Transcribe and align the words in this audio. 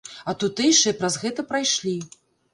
А 0.31 0.33
тутэйшыя 0.43 0.95
праз 1.03 1.19
гэта 1.27 1.47
прайшлі. 1.53 1.95